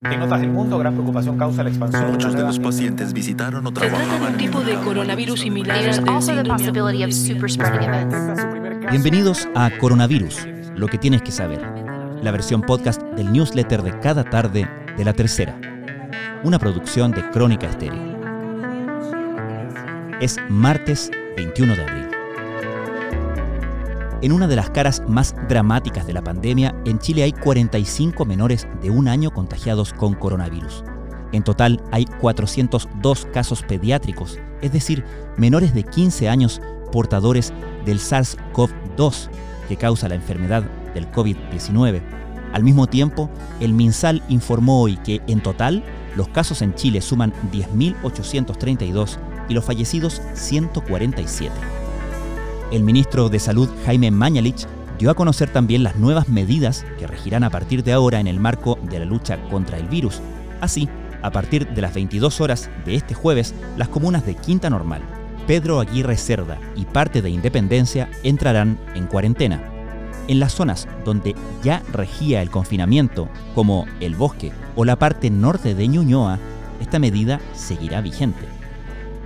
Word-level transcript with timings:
En 0.00 0.22
otras 0.22 0.40
del 0.40 0.50
mundo, 0.50 0.78
gran 0.78 0.94
preocupación 0.94 1.36
causa 1.36 1.64
la 1.64 1.70
expansión. 1.70 2.12
Muchos 2.12 2.32
de 2.32 2.42
los 2.42 2.60
pacientes 2.60 3.12
visitaron 3.12 3.66
o 3.66 3.70
Se 3.70 3.74
trata 3.74 3.98
de 3.98 4.04
trabajaban 4.04 4.22
un 4.22 4.32
en 4.34 4.38
tipo 4.38 4.60
de 4.60 4.74
coronavirus 4.76 5.40
similar. 5.40 5.76
Bienvenidos 8.90 9.48
a 9.56 9.70
Coronavirus, 9.80 10.46
lo 10.76 10.86
que 10.86 10.98
tienes 10.98 11.22
que 11.22 11.32
saber, 11.32 11.60
la 12.22 12.30
versión 12.30 12.62
podcast 12.62 13.02
del 13.02 13.32
newsletter 13.32 13.82
de 13.82 13.98
cada 13.98 14.22
tarde 14.22 14.70
de 14.96 15.04
la 15.04 15.14
tercera, 15.14 15.58
una 16.44 16.60
producción 16.60 17.10
de 17.10 17.28
Crónica 17.30 17.66
Estéreo. 17.66 18.16
Es 20.20 20.36
martes 20.48 21.10
21 21.36 21.74
de 21.74 21.82
abril. 21.82 22.17
En 24.20 24.32
una 24.32 24.48
de 24.48 24.56
las 24.56 24.70
caras 24.70 25.00
más 25.06 25.32
dramáticas 25.48 26.04
de 26.04 26.12
la 26.12 26.24
pandemia, 26.24 26.74
en 26.84 26.98
Chile 26.98 27.22
hay 27.22 27.32
45 27.32 28.24
menores 28.24 28.66
de 28.82 28.90
un 28.90 29.06
año 29.06 29.30
contagiados 29.30 29.92
con 29.92 30.14
coronavirus. 30.14 30.82
En 31.30 31.44
total 31.44 31.80
hay 31.92 32.04
402 32.04 33.28
casos 33.32 33.62
pediátricos, 33.62 34.40
es 34.60 34.72
decir, 34.72 35.04
menores 35.36 35.72
de 35.72 35.84
15 35.84 36.28
años 36.28 36.60
portadores 36.90 37.52
del 37.84 38.00
SARS-CoV-2 38.00 39.28
que 39.68 39.76
causa 39.76 40.08
la 40.08 40.16
enfermedad 40.16 40.64
del 40.94 41.08
COVID-19. 41.12 42.02
Al 42.52 42.64
mismo 42.64 42.88
tiempo, 42.88 43.30
el 43.60 43.72
MinSal 43.72 44.24
informó 44.28 44.82
hoy 44.82 44.96
que 44.96 45.20
en 45.28 45.40
total 45.40 45.84
los 46.16 46.26
casos 46.28 46.60
en 46.62 46.74
Chile 46.74 47.02
suman 47.02 47.32
10.832 47.52 49.18
y 49.48 49.54
los 49.54 49.64
fallecidos 49.64 50.20
147. 50.34 51.77
El 52.70 52.82
ministro 52.82 53.30
de 53.30 53.38
Salud 53.38 53.70
Jaime 53.86 54.10
Mañalich 54.10 54.66
dio 54.98 55.10
a 55.10 55.14
conocer 55.14 55.48
también 55.50 55.82
las 55.82 55.96
nuevas 55.96 56.28
medidas 56.28 56.84
que 56.98 57.06
regirán 57.06 57.42
a 57.42 57.48
partir 57.48 57.82
de 57.82 57.94
ahora 57.94 58.20
en 58.20 58.26
el 58.26 58.40
marco 58.40 58.78
de 58.82 58.98
la 58.98 59.06
lucha 59.06 59.38
contra 59.48 59.78
el 59.78 59.88
virus. 59.88 60.20
Así, 60.60 60.86
a 61.22 61.30
partir 61.30 61.66
de 61.68 61.80
las 61.80 61.94
22 61.94 62.42
horas 62.42 62.68
de 62.84 62.94
este 62.94 63.14
jueves, 63.14 63.54
las 63.78 63.88
comunas 63.88 64.26
de 64.26 64.34
Quinta 64.34 64.68
Normal, 64.68 65.00
Pedro 65.46 65.80
Aguirre 65.80 66.18
Cerda 66.18 66.58
y 66.76 66.84
parte 66.84 67.22
de 67.22 67.30
Independencia 67.30 68.10
entrarán 68.22 68.78
en 68.94 69.06
cuarentena. 69.06 69.62
En 70.26 70.38
las 70.38 70.52
zonas 70.52 70.86
donde 71.06 71.34
ya 71.64 71.82
regía 71.90 72.42
el 72.42 72.50
confinamiento, 72.50 73.30
como 73.54 73.86
el 74.00 74.14
bosque 74.14 74.52
o 74.76 74.84
la 74.84 74.96
parte 74.96 75.30
norte 75.30 75.74
de 75.74 75.88
Ñuñoa, 75.88 76.38
esta 76.82 76.98
medida 76.98 77.40
seguirá 77.54 78.02
vigente. 78.02 78.57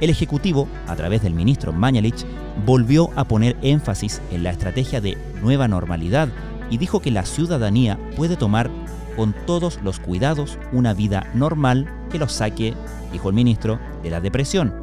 El 0.02 0.10
Ejecutivo, 0.10 0.66
a 0.88 0.96
través 0.96 1.22
del 1.22 1.32
ministro 1.32 1.72
Mañalich, 1.72 2.26
volvió 2.66 3.10
a 3.14 3.22
poner 3.22 3.56
énfasis 3.62 4.20
en 4.32 4.42
la 4.42 4.50
estrategia 4.50 5.00
de 5.00 5.16
nueva 5.40 5.68
normalidad 5.68 6.28
y 6.70 6.78
dijo 6.78 6.98
que 6.98 7.12
la 7.12 7.24
ciudadanía 7.24 8.00
puede 8.16 8.36
tomar 8.36 8.68
con 9.14 9.32
todos 9.46 9.78
los 9.84 10.00
cuidados 10.00 10.58
una 10.72 10.92
vida 10.92 11.30
normal 11.34 11.88
que 12.10 12.18
los 12.18 12.32
saque, 12.32 12.74
dijo 13.12 13.28
el 13.28 13.36
ministro, 13.36 13.78
de 14.02 14.10
la 14.10 14.20
depresión. 14.20 14.74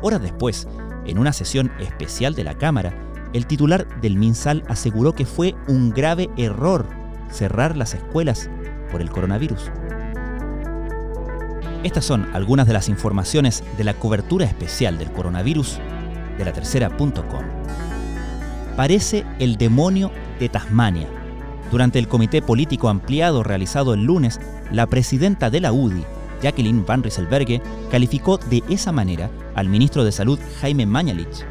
Horas 0.00 0.22
después, 0.22 0.66
en 1.04 1.18
una 1.18 1.34
sesión 1.34 1.70
especial 1.78 2.34
de 2.34 2.44
la 2.44 2.56
Cámara, 2.56 2.94
el 3.34 3.46
titular 3.46 3.86
del 4.00 4.16
MinSal 4.16 4.64
aseguró 4.68 5.12
que 5.12 5.26
fue 5.26 5.54
un 5.68 5.90
grave 5.90 6.30
error 6.38 6.86
cerrar 7.30 7.76
las 7.76 7.92
escuelas 7.92 8.48
por 8.90 9.02
el 9.02 9.10
coronavirus. 9.10 9.70
Estas 11.86 12.04
son 12.04 12.26
algunas 12.34 12.66
de 12.66 12.72
las 12.72 12.88
informaciones 12.88 13.62
de 13.78 13.84
la 13.84 13.94
cobertura 13.94 14.44
especial 14.44 14.98
del 14.98 15.12
coronavirus 15.12 15.78
de 16.36 16.44
la 16.44 16.52
tercera.com. 16.52 17.44
Parece 18.76 19.24
el 19.38 19.56
demonio 19.56 20.10
de 20.40 20.48
Tasmania. 20.48 21.06
Durante 21.70 22.00
el 22.00 22.08
comité 22.08 22.42
político 22.42 22.88
ampliado 22.88 23.44
realizado 23.44 23.94
el 23.94 24.02
lunes, 24.02 24.40
la 24.72 24.88
presidenta 24.88 25.48
de 25.48 25.60
la 25.60 25.72
UDI, 25.72 26.04
Jacqueline 26.42 26.84
Van 26.84 27.04
Rieselberghe, 27.04 27.62
calificó 27.88 28.38
de 28.38 28.64
esa 28.68 28.90
manera 28.90 29.30
al 29.54 29.68
ministro 29.68 30.02
de 30.02 30.10
Salud 30.10 30.40
Jaime 30.60 30.86
Mañalich. 30.86 31.46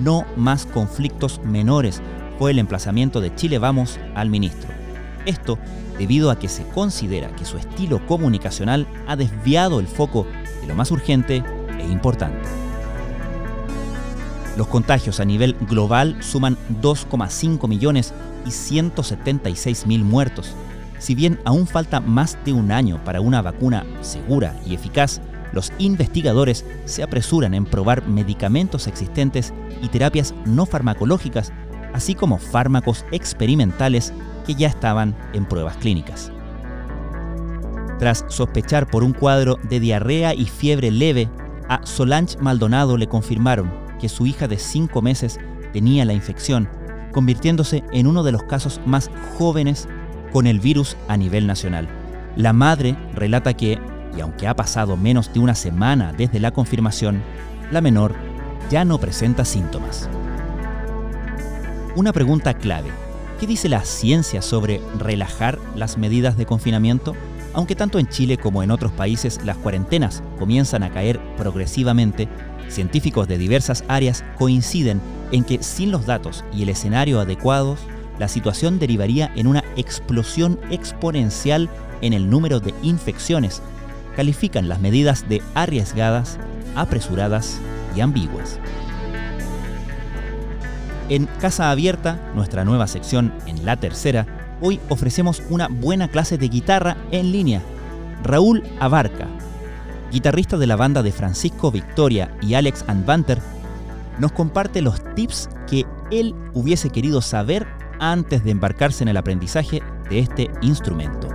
No 0.00 0.24
más 0.36 0.66
conflictos 0.66 1.40
menores 1.42 2.00
fue 2.38 2.52
el 2.52 2.60
emplazamiento 2.60 3.20
de 3.20 3.34
Chile 3.34 3.58
Vamos 3.58 3.98
al 4.14 4.30
ministro. 4.30 4.70
Esto 5.26 5.58
debido 6.00 6.30
a 6.30 6.38
que 6.38 6.48
se 6.48 6.66
considera 6.68 7.28
que 7.36 7.44
su 7.44 7.58
estilo 7.58 8.04
comunicacional 8.06 8.86
ha 9.06 9.16
desviado 9.16 9.80
el 9.80 9.86
foco 9.86 10.26
de 10.62 10.66
lo 10.66 10.74
más 10.74 10.90
urgente 10.90 11.44
e 11.78 11.86
importante. 11.92 12.48
Los 14.56 14.66
contagios 14.66 15.20
a 15.20 15.26
nivel 15.26 15.54
global 15.68 16.16
suman 16.22 16.56
2,5 16.80 17.68
millones 17.68 18.14
y 18.46 18.50
176 18.50 19.86
mil 19.86 20.02
muertos. 20.02 20.54
Si 20.98 21.14
bien 21.14 21.38
aún 21.44 21.66
falta 21.66 22.00
más 22.00 22.38
de 22.46 22.54
un 22.54 22.72
año 22.72 23.04
para 23.04 23.20
una 23.20 23.42
vacuna 23.42 23.84
segura 24.00 24.58
y 24.64 24.74
eficaz, 24.74 25.20
los 25.52 25.70
investigadores 25.76 26.64
se 26.86 27.02
apresuran 27.02 27.52
en 27.52 27.66
probar 27.66 28.06
medicamentos 28.06 28.86
existentes 28.86 29.52
y 29.82 29.88
terapias 29.88 30.34
no 30.46 30.64
farmacológicas, 30.64 31.52
así 31.92 32.14
como 32.14 32.38
fármacos 32.38 33.04
experimentales 33.12 34.12
que 34.46 34.54
ya 34.54 34.68
estaban 34.68 35.16
en 35.32 35.46
pruebas 35.46 35.76
clínicas. 35.76 36.32
Tras 37.98 38.24
sospechar 38.28 38.86
por 38.86 39.04
un 39.04 39.12
cuadro 39.12 39.58
de 39.68 39.78
diarrea 39.78 40.34
y 40.34 40.46
fiebre 40.46 40.90
leve, 40.90 41.28
a 41.68 41.84
Solange 41.84 42.38
Maldonado 42.40 42.96
le 42.96 43.06
confirmaron 43.06 43.70
que 44.00 44.08
su 44.08 44.26
hija 44.26 44.48
de 44.48 44.58
5 44.58 45.02
meses 45.02 45.38
tenía 45.72 46.04
la 46.04 46.14
infección, 46.14 46.68
convirtiéndose 47.12 47.84
en 47.92 48.06
uno 48.06 48.22
de 48.22 48.32
los 48.32 48.42
casos 48.44 48.80
más 48.86 49.10
jóvenes 49.36 49.86
con 50.32 50.46
el 50.46 50.60
virus 50.60 50.96
a 51.08 51.16
nivel 51.16 51.46
nacional. 51.46 51.88
La 52.36 52.52
madre 52.52 52.96
relata 53.14 53.54
que, 53.54 53.78
y 54.16 54.20
aunque 54.20 54.48
ha 54.48 54.56
pasado 54.56 54.96
menos 54.96 55.32
de 55.32 55.40
una 55.40 55.54
semana 55.54 56.12
desde 56.16 56.40
la 56.40 56.52
confirmación, 56.52 57.22
la 57.70 57.80
menor 57.80 58.14
ya 58.70 58.84
no 58.84 58.98
presenta 58.98 59.44
síntomas. 59.44 60.08
Una 61.96 62.12
pregunta 62.12 62.54
clave. 62.54 62.88
¿Qué 63.40 63.48
dice 63.48 63.68
la 63.68 63.84
ciencia 63.84 64.42
sobre 64.42 64.80
relajar 64.96 65.58
las 65.74 65.98
medidas 65.98 66.36
de 66.36 66.46
confinamiento? 66.46 67.16
Aunque 67.52 67.74
tanto 67.74 67.98
en 67.98 68.06
Chile 68.06 68.38
como 68.38 68.62
en 68.62 68.70
otros 68.70 68.92
países 68.92 69.40
las 69.44 69.56
cuarentenas 69.56 70.22
comienzan 70.38 70.84
a 70.84 70.90
caer 70.90 71.18
progresivamente, 71.36 72.28
científicos 72.68 73.26
de 73.26 73.38
diversas 73.38 73.82
áreas 73.88 74.24
coinciden 74.38 75.00
en 75.32 75.42
que 75.42 75.64
sin 75.64 75.90
los 75.90 76.06
datos 76.06 76.44
y 76.54 76.62
el 76.62 76.68
escenario 76.68 77.18
adecuados, 77.18 77.80
la 78.20 78.28
situación 78.28 78.78
derivaría 78.78 79.32
en 79.34 79.48
una 79.48 79.64
explosión 79.76 80.60
exponencial 80.70 81.68
en 82.02 82.12
el 82.12 82.30
número 82.30 82.60
de 82.60 82.72
infecciones. 82.82 83.62
Califican 84.14 84.68
las 84.68 84.80
medidas 84.80 85.28
de 85.28 85.42
arriesgadas, 85.54 86.38
apresuradas 86.76 87.58
y 87.96 88.00
ambiguas. 88.00 88.60
En 91.10 91.26
Casa 91.26 91.72
Abierta, 91.72 92.20
nuestra 92.36 92.64
nueva 92.64 92.86
sección 92.86 93.34
en 93.48 93.66
la 93.66 93.76
tercera, 93.76 94.28
hoy 94.60 94.78
ofrecemos 94.90 95.42
una 95.50 95.66
buena 95.66 96.06
clase 96.06 96.38
de 96.38 96.46
guitarra 96.46 96.96
en 97.10 97.32
línea. 97.32 97.62
Raúl 98.22 98.62
Abarca, 98.78 99.26
guitarrista 100.12 100.56
de 100.56 100.68
la 100.68 100.76
banda 100.76 101.02
de 101.02 101.10
Francisco 101.10 101.72
Victoria 101.72 102.32
y 102.40 102.54
Alex 102.54 102.84
Anvanter, 102.86 103.40
nos 104.20 104.30
comparte 104.30 104.82
los 104.82 105.02
tips 105.16 105.48
que 105.68 105.84
él 106.12 106.32
hubiese 106.54 106.90
querido 106.90 107.20
saber 107.22 107.66
antes 107.98 108.44
de 108.44 108.52
embarcarse 108.52 109.02
en 109.02 109.08
el 109.08 109.16
aprendizaje 109.16 109.82
de 110.08 110.20
este 110.20 110.48
instrumento. 110.62 111.28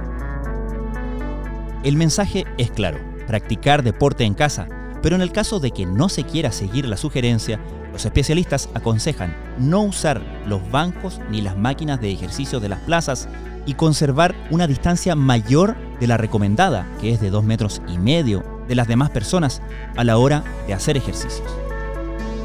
El 1.83 1.97
mensaje 1.97 2.45
es 2.57 2.71
claro, 2.71 2.99
practicar 3.27 3.83
deporte 3.83 4.23
en 4.23 4.35
casa, 4.35 4.69
pero 5.05 5.17
en 5.17 5.21
el 5.21 5.31
caso 5.31 5.59
de 5.59 5.69
que 5.69 5.85
no 5.85 6.09
se 6.09 6.23
quiera 6.23 6.51
seguir 6.51 6.87
la 6.87 6.97
sugerencia, 6.97 7.59
los 7.93 8.05
especialistas 8.05 8.69
aconsejan 8.73 9.37
no 9.59 9.83
usar 9.83 10.19
los 10.47 10.67
bancos 10.71 11.21
ni 11.29 11.41
las 11.41 11.55
máquinas 11.55 12.01
de 12.01 12.11
ejercicio 12.11 12.59
de 12.59 12.69
las 12.69 12.79
plazas 12.79 13.29
y 13.67 13.75
conservar 13.75 14.33
una 14.49 14.65
distancia 14.65 15.15
mayor 15.15 15.75
de 15.99 16.07
la 16.07 16.17
recomendada, 16.17 16.87
que 16.99 17.13
es 17.13 17.21
de 17.21 17.29
2 17.29 17.43
metros 17.43 17.83
y 17.87 17.99
medio 17.99 18.43
de 18.67 18.73
las 18.73 18.87
demás 18.87 19.11
personas 19.11 19.61
a 19.95 20.03
la 20.03 20.17
hora 20.17 20.43
de 20.65 20.73
hacer 20.73 20.97
ejercicios. 20.97 21.47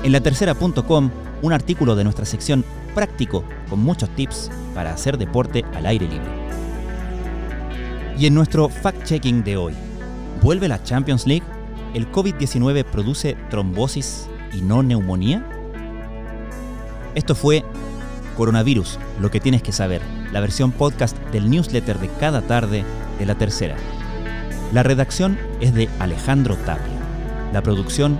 En 0.03 0.13
la 0.13 0.21
tercera.com, 0.21 1.11
un 1.41 1.53
artículo 1.55 1.97
de 1.97 2.05
nuestra 2.05 2.27
sección 2.27 2.63
práctico 2.95 3.43
con 3.71 3.81
muchos 3.81 4.11
tips 4.11 4.51
para 4.75 4.93
hacer 4.93 5.17
deporte 5.17 5.65
al 5.75 5.87
aire 5.87 6.07
libre. 6.07 6.29
Y 8.19 8.27
en 8.27 8.35
nuestro 8.35 8.69
fact-checking 8.69 9.45
de 9.45 9.57
hoy, 9.57 9.73
¿vuelve 10.43 10.69
la 10.69 10.83
Champions 10.83 11.27
League? 11.27 11.60
¿El 11.95 12.11
COVID-19 12.13 12.85
produce 12.85 13.37
trombosis 13.51 14.29
y 14.53 14.63
no 14.63 14.83
neumonía? 14.83 15.45
Esto 17.17 17.35
fue 17.35 17.65
Coronavirus, 18.37 18.99
lo 19.21 19.31
que 19.31 19.41
tienes 19.41 19.63
que 19.63 19.73
saber, 19.73 20.01
la 20.33 20.41
versión 20.41 20.71
podcast 20.71 21.19
del 21.33 21.51
newsletter 21.51 21.99
de 21.99 22.09
cada 22.21 22.43
tarde 22.43 22.85
de 23.19 23.27
la 23.27 23.35
tercera. 23.35 23.75
La 24.73 24.85
redacción 24.85 25.37
es 25.61 25.75
de 25.75 25.89
Alejandro 25.99 26.55
Tapia, 26.57 26.95
la 27.53 27.61
producción 27.61 28.19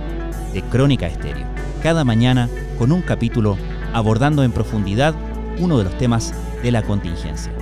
de 0.53 0.61
Crónica 0.63 1.07
Estéreo, 1.07 1.47
cada 1.81 2.03
mañana 2.03 2.49
con 2.77 2.91
un 2.91 3.01
capítulo 3.01 3.57
abordando 3.93 4.43
en 4.43 4.51
profundidad 4.51 5.15
uno 5.59 5.77
de 5.77 5.85
los 5.85 5.97
temas 5.97 6.33
de 6.61 6.71
la 6.71 6.83
contingencia. 6.83 7.53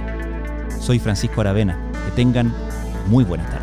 Soy 0.79 0.97
Francisco 0.97 1.41
Aravena, 1.41 1.77
que 2.06 2.11
tengan 2.15 2.51
Muy 3.07 3.23
buenas 3.23 3.47
tardes. 3.50 3.58